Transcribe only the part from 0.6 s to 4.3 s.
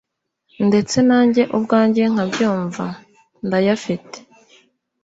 ndetse nanjye ubwanjye nkabyumva, ndayafite